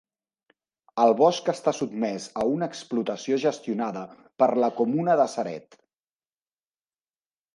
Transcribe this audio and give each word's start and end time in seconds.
El 1.01 1.11
bosc 1.19 1.49
està 1.51 1.73
sotmès 1.79 2.23
a 2.43 2.45
una 2.53 2.69
explotació 2.73 3.37
gestionada 3.43 4.05
per 4.43 4.49
la 4.63 4.69
comuna 4.79 5.17
de 5.23 5.29
Ceret. 5.37 5.79